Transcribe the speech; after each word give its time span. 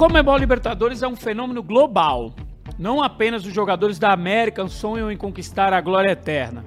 Comebol 0.00 0.38
Libertadores 0.38 1.02
é 1.02 1.06
um 1.06 1.14
fenômeno 1.14 1.62
global. 1.62 2.34
Não 2.78 3.02
apenas 3.02 3.44
os 3.44 3.52
jogadores 3.52 3.98
da 3.98 4.10
América 4.14 4.66
sonham 4.66 5.12
em 5.12 5.16
conquistar 5.16 5.74
a 5.74 5.80
glória 5.82 6.12
eterna, 6.12 6.64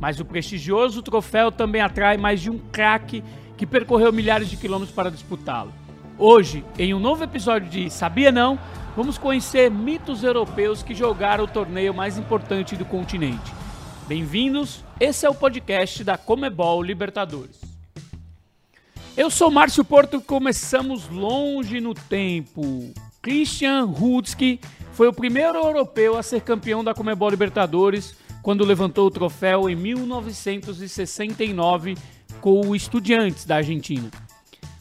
mas 0.00 0.18
o 0.18 0.24
prestigioso 0.24 1.00
troféu 1.00 1.52
também 1.52 1.80
atrai 1.80 2.16
mais 2.16 2.40
de 2.40 2.50
um 2.50 2.58
craque 2.58 3.22
que 3.56 3.64
percorreu 3.64 4.12
milhares 4.12 4.50
de 4.50 4.56
quilômetros 4.56 4.92
para 4.92 5.12
disputá-lo. 5.12 5.72
Hoje, 6.18 6.64
em 6.76 6.92
um 6.92 6.98
novo 6.98 7.22
episódio 7.22 7.68
de 7.68 7.88
Sabia 7.88 8.32
Não, 8.32 8.58
vamos 8.96 9.16
conhecer 9.16 9.70
mitos 9.70 10.24
europeus 10.24 10.82
que 10.82 10.92
jogaram 10.92 11.44
o 11.44 11.48
torneio 11.48 11.94
mais 11.94 12.18
importante 12.18 12.74
do 12.74 12.84
continente. 12.84 13.54
Bem-vindos, 14.08 14.84
esse 14.98 15.24
é 15.24 15.30
o 15.30 15.34
podcast 15.36 16.02
da 16.02 16.18
Comebol 16.18 16.82
Libertadores. 16.82 17.75
Eu 19.16 19.30
sou 19.30 19.50
Márcio 19.50 19.82
Porto 19.82 20.20
começamos 20.20 21.08
longe 21.08 21.80
no 21.80 21.94
tempo. 21.94 22.92
Christian 23.22 23.84
Rudski 23.84 24.60
foi 24.92 25.08
o 25.08 25.12
primeiro 25.12 25.56
europeu 25.56 26.18
a 26.18 26.22
ser 26.22 26.42
campeão 26.42 26.84
da 26.84 26.92
Comebol 26.92 27.30
Libertadores 27.30 28.14
quando 28.42 28.62
levantou 28.62 29.06
o 29.06 29.10
troféu 29.10 29.70
em 29.70 29.74
1969 29.74 31.96
com 32.42 32.60
o 32.60 32.76
Estudiantes 32.76 33.46
da 33.46 33.56
Argentina. 33.56 34.10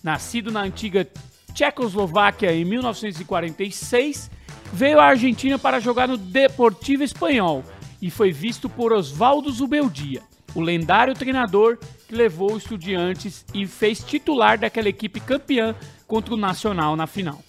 Nascido 0.03 0.52
na 0.52 0.63
antiga 0.63 1.08
Tchecoslováquia 1.53 2.53
em 2.53 2.66
1946, 2.66 4.30
veio 4.73 4.99
à 4.99 5.05
Argentina 5.05 5.58
para 5.58 5.80
jogar 5.80 6.09
no 6.09 6.17
Deportivo 6.17 7.03
Espanhol 7.03 7.63
e 8.02 8.11
foi 8.11 8.33
visto 8.33 8.67
por 8.67 8.91
Osvaldo 8.91 9.49
Zubeldia, 9.49 10.22
o 10.53 10.59
lendário 10.59 11.13
treinador 11.13 11.80
que 12.08 12.16
levou 12.16 12.54
o 12.54 12.58
Estudiantes 12.58 13.45
e 13.54 13.66
fez 13.66 14.04
titular 14.04 14.58
daquela 14.58 14.90
equipe 14.90 15.20
campeã 15.20 15.75
contra 16.08 16.34
o 16.34 16.38
Nacional 16.38 16.95
na 16.95 17.08
final. 17.08 17.44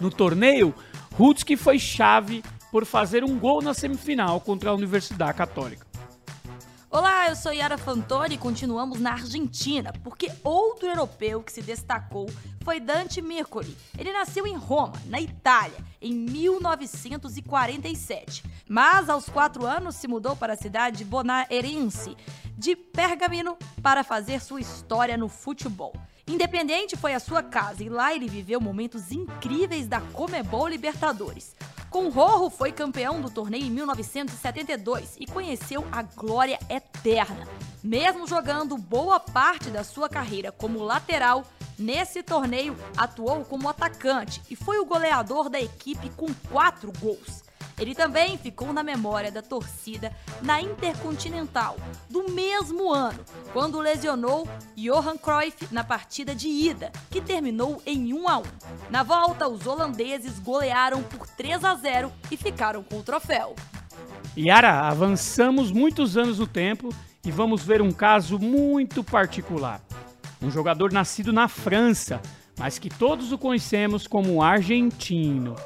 No 0.00 0.10
torneio, 0.10 0.74
Rudski 1.12 1.56
foi 1.56 1.78
chave 1.78 2.42
por 2.72 2.84
fazer 2.84 3.22
um 3.22 3.38
gol 3.38 3.62
na 3.62 3.72
semifinal 3.72 4.40
contra 4.40 4.70
a 4.70 4.74
Universidade 4.74 5.38
Católica. 5.38 5.83
Olá, 6.96 7.28
eu 7.28 7.34
sou 7.34 7.52
Yara 7.52 7.76
Fantoni 7.76 8.36
e 8.36 8.38
continuamos 8.38 9.00
na 9.00 9.14
Argentina, 9.14 9.92
porque 10.04 10.30
outro 10.44 10.86
europeu 10.86 11.42
que 11.42 11.50
se 11.50 11.60
destacou 11.60 12.30
foi 12.62 12.78
Dante 12.78 13.20
Mircoli. 13.20 13.76
Ele 13.98 14.12
nasceu 14.12 14.46
em 14.46 14.54
Roma, 14.54 14.92
na 15.06 15.20
Itália, 15.20 15.76
em 16.00 16.14
1947, 16.14 18.44
mas 18.68 19.10
aos 19.10 19.28
quatro 19.28 19.66
anos 19.66 19.96
se 19.96 20.06
mudou 20.06 20.36
para 20.36 20.52
a 20.52 20.56
cidade 20.56 20.98
de 20.98 21.04
Bonaerense, 21.04 22.16
de 22.56 22.76
Pergamino, 22.76 23.58
para 23.82 24.04
fazer 24.04 24.40
sua 24.40 24.60
história 24.60 25.16
no 25.16 25.28
futebol. 25.28 25.92
Independente 26.28 26.96
foi 26.96 27.12
a 27.12 27.18
sua 27.18 27.42
casa 27.42 27.82
e 27.82 27.88
lá 27.88 28.14
ele 28.14 28.28
viveu 28.28 28.60
momentos 28.60 29.10
incríveis 29.10 29.88
da 29.88 30.00
Comebol 30.00 30.68
Libertadores. 30.68 31.56
Com 31.94 32.08
Rojo 32.08 32.50
foi 32.50 32.72
campeão 32.72 33.20
do 33.20 33.30
torneio 33.30 33.66
em 33.66 33.70
1972 33.70 35.14
e 35.20 35.26
conheceu 35.26 35.86
a 35.92 36.02
glória 36.02 36.58
eterna. 36.68 37.46
Mesmo 37.84 38.26
jogando 38.26 38.76
boa 38.76 39.20
parte 39.20 39.70
da 39.70 39.84
sua 39.84 40.08
carreira 40.08 40.50
como 40.50 40.82
lateral, 40.82 41.44
nesse 41.78 42.20
torneio 42.20 42.76
atuou 42.96 43.44
como 43.44 43.68
atacante 43.68 44.42
e 44.50 44.56
foi 44.56 44.80
o 44.80 44.84
goleador 44.84 45.48
da 45.48 45.60
equipe 45.60 46.10
com 46.16 46.26
quatro 46.50 46.92
gols. 46.98 47.43
Ele 47.78 47.94
também 47.94 48.38
ficou 48.38 48.72
na 48.72 48.82
memória 48.82 49.32
da 49.32 49.42
torcida 49.42 50.12
na 50.40 50.60
Intercontinental 50.60 51.76
do 52.08 52.30
mesmo 52.30 52.92
ano, 52.92 53.18
quando 53.52 53.80
lesionou 53.80 54.48
Johan 54.76 55.16
Cruyff 55.16 55.68
na 55.72 55.82
partida 55.82 56.34
de 56.34 56.48
ida, 56.48 56.92
que 57.10 57.20
terminou 57.20 57.82
em 57.84 58.14
1 58.14 58.28
a 58.28 58.38
1. 58.38 58.42
Na 58.90 59.02
volta, 59.02 59.48
os 59.48 59.66
holandeses 59.66 60.38
golearam 60.38 61.02
por 61.02 61.26
3 61.26 61.64
a 61.64 61.74
0 61.74 62.12
e 62.30 62.36
ficaram 62.36 62.82
com 62.82 62.98
o 62.98 63.02
troféu. 63.02 63.54
Yara, 64.36 64.80
avançamos 64.80 65.70
muitos 65.70 66.16
anos 66.16 66.38
no 66.38 66.46
tempo 66.46 66.90
e 67.24 67.30
vamos 67.30 67.64
ver 67.64 67.80
um 67.80 67.92
caso 67.92 68.38
muito 68.38 69.02
particular. 69.02 69.80
Um 70.42 70.50
jogador 70.50 70.92
nascido 70.92 71.32
na 71.32 71.48
França, 71.48 72.20
mas 72.58 72.78
que 72.78 72.90
todos 72.90 73.32
o 73.32 73.38
conhecemos 73.38 74.06
como 74.06 74.42
argentino. 74.42 75.56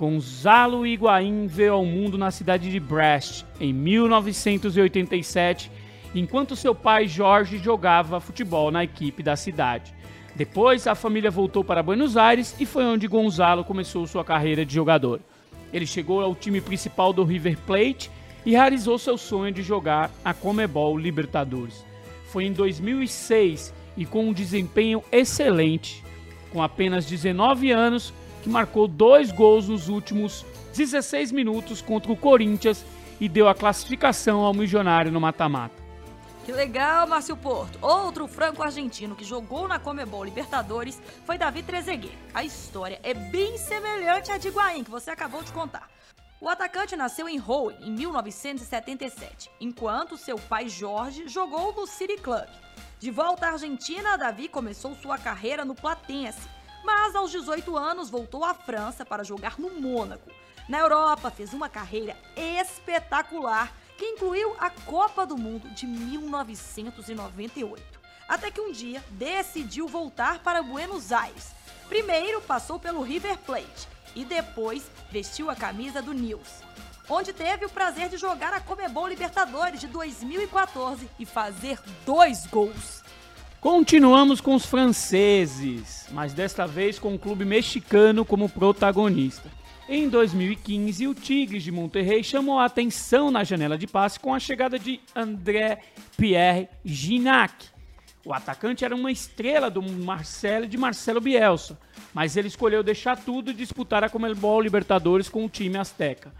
Gonzalo 0.00 0.86
Higuaín 0.86 1.46
veio 1.46 1.74
ao 1.74 1.84
mundo 1.84 2.16
na 2.16 2.30
cidade 2.30 2.70
de 2.70 2.80
Brest 2.80 3.44
em 3.60 3.70
1987, 3.70 5.70
enquanto 6.14 6.56
seu 6.56 6.74
pai 6.74 7.06
Jorge 7.06 7.58
jogava 7.58 8.18
futebol 8.18 8.70
na 8.70 8.82
equipe 8.82 9.22
da 9.22 9.36
cidade. 9.36 9.94
Depois, 10.34 10.86
a 10.86 10.94
família 10.94 11.30
voltou 11.30 11.62
para 11.62 11.82
Buenos 11.82 12.16
Aires 12.16 12.56
e 12.58 12.64
foi 12.64 12.82
onde 12.82 13.06
Gonzalo 13.06 13.62
começou 13.62 14.06
sua 14.06 14.24
carreira 14.24 14.64
de 14.64 14.72
jogador. 14.72 15.20
Ele 15.70 15.86
chegou 15.86 16.22
ao 16.22 16.34
time 16.34 16.62
principal 16.62 17.12
do 17.12 17.22
River 17.22 17.58
Plate 17.66 18.10
e 18.46 18.52
realizou 18.52 18.96
seu 18.96 19.18
sonho 19.18 19.52
de 19.52 19.62
jogar 19.62 20.10
a 20.24 20.32
Comebol 20.32 20.96
Libertadores. 20.96 21.84
Foi 22.24 22.46
em 22.46 22.54
2006 22.54 23.74
e 23.98 24.06
com 24.06 24.30
um 24.30 24.32
desempenho 24.32 25.04
excelente. 25.12 26.02
Com 26.50 26.62
apenas 26.62 27.04
19 27.04 27.70
anos, 27.70 28.14
que 28.42 28.48
marcou 28.48 28.88
dois 28.88 29.30
gols 29.30 29.68
nos 29.68 29.88
últimos 29.88 30.44
16 30.74 31.32
minutos 31.32 31.82
contra 31.82 32.12
o 32.12 32.16
Corinthians 32.16 32.84
e 33.20 33.28
deu 33.28 33.48
a 33.48 33.54
classificação 33.54 34.40
ao 34.40 34.54
Milionário 34.54 35.12
no 35.12 35.20
mata-mata. 35.20 35.80
Que 36.44 36.52
legal, 36.52 37.06
Márcio 37.06 37.36
Porto. 37.36 37.78
Outro 37.82 38.26
franco-argentino 38.26 39.14
que 39.14 39.24
jogou 39.24 39.68
na 39.68 39.78
Comebol 39.78 40.24
Libertadores 40.24 41.00
foi 41.26 41.36
Davi 41.36 41.62
Trezeguet. 41.62 42.16
A 42.32 42.42
história 42.42 42.98
é 43.02 43.12
bem 43.12 43.58
semelhante 43.58 44.32
à 44.32 44.38
de 44.38 44.48
Higuaín, 44.48 44.82
que 44.82 44.90
você 44.90 45.10
acabou 45.10 45.42
de 45.42 45.52
contar. 45.52 45.88
O 46.40 46.48
atacante 46.48 46.96
nasceu 46.96 47.28
em 47.28 47.36
Rouen 47.36 47.76
em 47.82 47.90
1977, 47.90 49.50
enquanto 49.60 50.16
seu 50.16 50.38
pai 50.38 50.70
Jorge 50.70 51.28
jogou 51.28 51.74
no 51.74 51.86
City 51.86 52.16
Club. 52.16 52.48
De 52.98 53.10
volta 53.10 53.46
à 53.46 53.52
Argentina, 53.52 54.16
Davi 54.16 54.48
começou 54.48 54.94
sua 54.94 55.18
carreira 55.18 55.66
no 55.66 55.74
Platense, 55.74 56.48
mas 56.84 57.14
aos 57.14 57.30
18 57.30 57.76
anos 57.76 58.10
voltou 58.10 58.44
à 58.44 58.54
França 58.54 59.04
para 59.04 59.24
jogar 59.24 59.58
no 59.58 59.80
Mônaco. 59.80 60.30
Na 60.68 60.78
Europa, 60.78 61.30
fez 61.30 61.52
uma 61.52 61.68
carreira 61.68 62.16
espetacular 62.36 63.72
que 63.98 64.06
incluiu 64.06 64.54
a 64.58 64.70
Copa 64.70 65.26
do 65.26 65.36
Mundo 65.36 65.68
de 65.70 65.86
1998. 65.86 68.00
Até 68.28 68.50
que 68.50 68.60
um 68.60 68.70
dia 68.70 69.04
decidiu 69.10 69.88
voltar 69.88 70.38
para 70.38 70.62
Buenos 70.62 71.12
Aires. 71.12 71.52
Primeiro 71.88 72.40
passou 72.40 72.78
pelo 72.78 73.02
River 73.02 73.36
Plate 73.38 73.88
e 74.14 74.24
depois 74.24 74.88
vestiu 75.10 75.50
a 75.50 75.56
camisa 75.56 76.00
do 76.00 76.14
News, 76.14 76.62
onde 77.08 77.32
teve 77.32 77.66
o 77.66 77.70
prazer 77.70 78.08
de 78.08 78.16
jogar 78.16 78.52
a 78.52 78.60
Comebol 78.60 79.08
Libertadores 79.08 79.80
de 79.80 79.88
2014 79.88 81.10
e 81.18 81.26
fazer 81.26 81.80
dois 82.06 82.46
gols. 82.46 82.99
Continuamos 83.60 84.40
com 84.40 84.54
os 84.54 84.64
franceses, 84.64 86.06
mas 86.12 86.32
desta 86.32 86.66
vez 86.66 86.98
com 86.98 87.14
o 87.14 87.18
clube 87.18 87.44
mexicano 87.44 88.24
como 88.24 88.48
protagonista. 88.48 89.50
Em 89.86 90.08
2015, 90.08 91.06
o 91.06 91.14
Tigres 91.14 91.62
de 91.62 91.70
Monterrey 91.70 92.24
chamou 92.24 92.58
a 92.58 92.64
atenção 92.64 93.30
na 93.30 93.44
janela 93.44 93.76
de 93.76 93.86
passe 93.86 94.18
com 94.18 94.32
a 94.32 94.40
chegada 94.40 94.78
de 94.78 94.98
André 95.14 95.82
Pierre 96.16 96.70
Ginac. 96.82 97.66
O 98.24 98.32
atacante 98.32 98.82
era 98.82 98.96
uma 98.96 99.12
estrela 99.12 99.70
do 99.70 99.82
Marcelo 99.82 100.66
de 100.66 100.78
Marcelo 100.78 101.20
Bielsa, 101.20 101.78
mas 102.14 102.38
ele 102.38 102.48
escolheu 102.48 102.82
deixar 102.82 103.18
tudo 103.18 103.50
e 103.50 103.54
disputar 103.54 104.02
a 104.02 104.08
Comebol 104.08 104.62
Libertadores 104.62 105.28
com 105.28 105.44
o 105.44 105.50
time 105.50 105.76
azteca. 105.76 106.32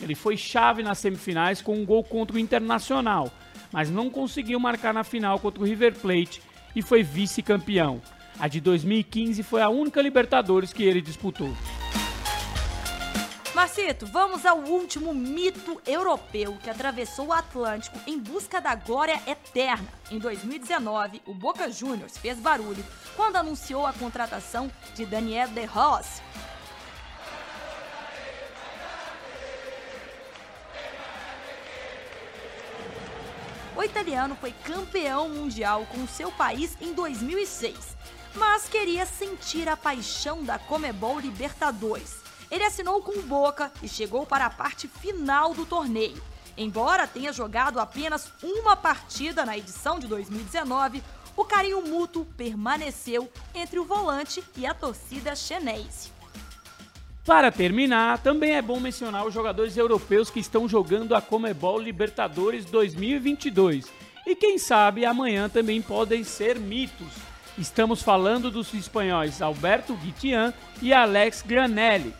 Ele 0.00 0.14
foi 0.14 0.36
chave 0.36 0.84
nas 0.84 0.98
semifinais 0.98 1.60
com 1.60 1.74
um 1.74 1.84
gol 1.84 2.04
contra 2.04 2.36
o 2.36 2.38
Internacional, 2.38 3.32
mas 3.72 3.90
não 3.90 4.08
conseguiu 4.08 4.60
marcar 4.60 4.94
na 4.94 5.02
final 5.02 5.40
contra 5.40 5.60
o 5.60 5.66
River 5.66 5.94
Plate 5.94 6.40
e 6.74 6.82
foi 6.82 7.02
vice-campeão. 7.02 8.00
A 8.38 8.46
de 8.46 8.60
2015 8.60 9.42
foi 9.42 9.60
a 9.60 9.68
única 9.68 10.00
Libertadores 10.00 10.72
que 10.72 10.84
ele 10.84 11.00
disputou. 11.00 11.52
Marcito, 13.58 14.06
vamos 14.06 14.46
ao 14.46 14.58
último 14.58 15.12
mito 15.12 15.82
europeu 15.84 16.56
que 16.62 16.70
atravessou 16.70 17.26
o 17.26 17.32
Atlântico 17.32 17.98
em 18.06 18.16
busca 18.16 18.60
da 18.60 18.76
glória 18.76 19.20
eterna. 19.26 19.88
Em 20.12 20.18
2019, 20.20 21.20
o 21.26 21.34
Boca 21.34 21.68
Juniors 21.68 22.16
fez 22.16 22.38
barulho 22.38 22.84
quando 23.16 23.34
anunciou 23.34 23.84
a 23.84 23.92
contratação 23.92 24.70
de 24.94 25.04
Daniel 25.04 25.48
De 25.48 25.64
Rossi, 25.64 26.22
O 33.78 33.82
italiano 33.84 34.34
foi 34.34 34.50
campeão 34.50 35.28
mundial 35.28 35.86
com 35.86 36.04
seu 36.04 36.32
país 36.32 36.76
em 36.80 36.92
2006, 36.92 37.96
mas 38.34 38.68
queria 38.68 39.06
sentir 39.06 39.68
a 39.68 39.76
paixão 39.76 40.42
da 40.42 40.58
Comebol 40.58 41.20
Libertadores. 41.20 42.16
Ele 42.50 42.64
assinou 42.64 43.00
com 43.00 43.22
Boca 43.22 43.70
e 43.80 43.88
chegou 43.88 44.26
para 44.26 44.46
a 44.46 44.50
parte 44.50 44.88
final 44.88 45.54
do 45.54 45.64
torneio. 45.64 46.20
Embora 46.56 47.06
tenha 47.06 47.32
jogado 47.32 47.78
apenas 47.78 48.32
uma 48.42 48.74
partida 48.74 49.46
na 49.46 49.56
edição 49.56 50.00
de 50.00 50.08
2019, 50.08 51.00
o 51.36 51.44
carinho 51.44 51.80
mútuo 51.80 52.24
permaneceu 52.36 53.30
entre 53.54 53.78
o 53.78 53.84
volante 53.84 54.42
e 54.56 54.66
a 54.66 54.74
torcida 54.74 55.36
chenense. 55.36 56.17
Para 57.28 57.52
terminar, 57.52 58.22
também 58.22 58.52
é 58.52 58.62
bom 58.62 58.80
mencionar 58.80 59.26
os 59.26 59.34
jogadores 59.34 59.76
europeus 59.76 60.30
que 60.30 60.40
estão 60.40 60.66
jogando 60.66 61.14
a 61.14 61.20
Comebol 61.20 61.78
Libertadores 61.78 62.64
2022. 62.64 63.84
E 64.26 64.34
quem 64.34 64.56
sabe 64.56 65.04
amanhã 65.04 65.46
também 65.46 65.82
podem 65.82 66.24
ser 66.24 66.58
mitos. 66.58 67.06
Estamos 67.58 68.02
falando 68.02 68.50
dos 68.50 68.72
espanhóis 68.72 69.42
Alberto 69.42 69.94
Guitian 69.96 70.54
e 70.80 70.90
Alex 70.90 71.44
Granelli, 71.46 72.14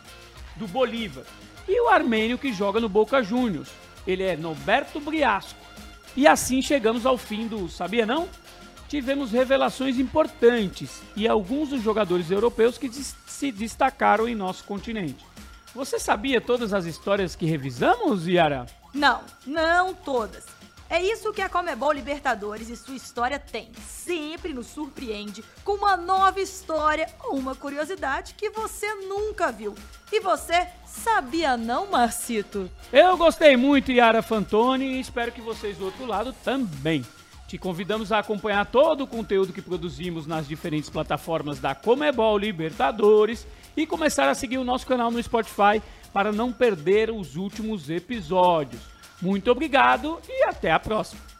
do 0.55 0.67
Bolívar, 0.67 1.23
e 1.67 1.81
o 1.81 1.89
armênio 1.89 2.37
que 2.37 2.53
joga 2.53 2.79
no 2.79 2.87
Boca 2.87 3.23
Juniors. 3.23 3.69
Ele 4.05 4.21
é 4.21 4.37
Norberto 4.37 4.99
Briasco. 4.99 5.59
E 6.15 6.27
assim 6.27 6.61
chegamos 6.61 7.07
ao 7.07 7.17
fim 7.17 7.47
do 7.47 7.67
Sabia 7.67 8.05
Não? 8.05 8.29
tivemos 8.89 9.31
revelações 9.31 9.99
importantes 9.99 11.01
e 11.15 11.27
alguns 11.27 11.69
dos 11.69 11.81
jogadores 11.81 12.31
europeus 12.31 12.75
que 12.77 12.89
se 13.39 13.53
destacaram 13.53 14.27
em 14.27 14.35
nosso 14.35 14.65
continente. 14.65 15.25
Você 15.73 15.97
sabia 15.97 16.41
todas 16.41 16.73
as 16.73 16.83
histórias 16.83 17.37
que 17.37 17.45
revisamos, 17.45 18.27
Yara? 18.27 18.65
Não, 18.93 19.21
não 19.47 19.93
todas. 19.93 20.45
É 20.89 21.01
isso 21.01 21.31
que 21.31 21.41
a 21.41 21.47
Comebol 21.47 21.93
Libertadores 21.93 22.67
e 22.67 22.75
sua 22.75 22.95
história 22.95 23.39
tem. 23.39 23.71
Sempre 23.87 24.51
nos 24.51 24.67
surpreende 24.67 25.41
com 25.63 25.73
uma 25.73 25.95
nova 25.95 26.41
história 26.41 27.07
ou 27.23 27.37
uma 27.37 27.55
curiosidade 27.55 28.33
que 28.33 28.49
você 28.49 28.93
nunca 28.95 29.53
viu. 29.53 29.73
E 30.11 30.19
você 30.19 30.67
sabia 30.85 31.55
não, 31.55 31.89
Marcito? 31.89 32.69
Eu 32.91 33.15
gostei 33.15 33.55
muito, 33.55 33.89
Yara 33.89 34.21
Fantoni, 34.21 34.95
e 34.95 34.99
espero 34.99 35.31
que 35.31 35.39
vocês 35.39 35.77
do 35.77 35.85
outro 35.85 36.05
lado 36.05 36.33
também. 36.43 37.05
Te 37.49 37.57
convidamos 37.57 38.11
a 38.11 38.19
acompanhar 38.19 38.63
todo 38.67 39.05
o 39.05 39.07
conteúdo 39.07 39.51
que 39.51 39.59
produzimos 39.59 40.27
nas 40.27 40.47
diferentes 40.47 40.87
plataformas 40.87 41.57
da 41.57 41.73
Comebol 41.73 42.37
Libertadores 42.37 43.47
e 43.75 43.87
começar 43.87 44.29
a 44.29 44.35
seguir 44.35 44.59
o 44.59 44.63
nosso 44.63 44.85
canal 44.85 45.09
no 45.09 45.21
Spotify 45.21 45.81
para 46.13 46.31
não 46.31 46.53
perder 46.53 47.09
os 47.09 47.35
últimos 47.35 47.89
episódios. 47.89 48.83
Muito 49.19 49.49
obrigado 49.49 50.19
e 50.29 50.43
até 50.43 50.71
a 50.71 50.79
próxima! 50.79 51.38